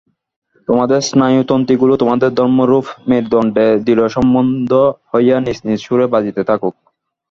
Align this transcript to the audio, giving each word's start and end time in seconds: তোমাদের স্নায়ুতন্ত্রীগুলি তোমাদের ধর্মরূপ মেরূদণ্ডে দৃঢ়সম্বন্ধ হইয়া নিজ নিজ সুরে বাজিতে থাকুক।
তোমাদের 0.67 0.99
স্নায়ুতন্ত্রীগুলি 1.09 1.93
তোমাদের 1.97 2.29
ধর্মরূপ 2.35 2.85
মেরূদণ্ডে 3.09 3.65
দৃঢ়সম্বন্ধ 3.85 4.71
হইয়া 5.09 5.37
নিজ 5.39 5.57
নিজ 5.67 5.79
সুরে 5.85 6.05
বাজিতে 6.13 6.41
থাকুক। 6.49 6.75